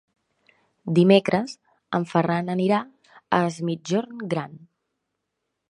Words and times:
Dimecres 0.99 1.53
en 1.99 2.07
Ferran 2.15 2.49
anirà 2.55 2.81
a 3.41 3.45
Es 3.53 3.61
Migjorn 3.69 4.27
Gran. 4.35 4.59